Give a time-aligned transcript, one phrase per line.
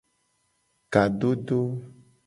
[0.93, 1.59] Kadodo.